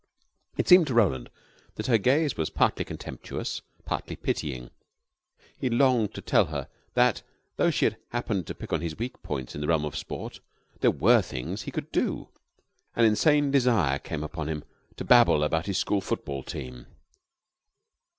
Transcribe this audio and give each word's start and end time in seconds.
It 0.57 0.67
seemed 0.67 0.87
to 0.87 0.95
Roland 0.95 1.29
that 1.75 1.85
her 1.85 1.99
gaze 1.99 2.35
was 2.35 2.49
partly 2.49 2.83
contemptuous, 2.83 3.61
partly 3.85 4.15
pitying. 4.15 4.71
He 5.55 5.69
longed 5.69 6.15
to 6.15 6.21
tell 6.21 6.45
her 6.45 6.69
that, 6.95 7.21
tho 7.57 7.69
she 7.69 7.85
had 7.85 7.97
happened 8.09 8.47
to 8.47 8.55
pick 8.55 8.73
on 8.73 8.81
his 8.81 8.97
weak 8.97 9.21
points 9.21 9.53
in 9.53 9.61
the 9.61 9.67
realm 9.67 9.85
of 9.85 9.95
sport, 9.95 10.39
there 10.79 10.89
were 10.89 11.21
things 11.21 11.61
he 11.61 11.71
could 11.71 11.91
do. 11.91 12.29
An 12.95 13.05
insane 13.05 13.51
desire 13.51 13.99
came 13.99 14.23
upon 14.23 14.49
him 14.49 14.63
to 14.97 15.05
babble 15.05 15.43
about 15.43 15.67
his 15.67 15.77
school 15.77 16.01
football 16.01 16.41
team. 16.41 16.87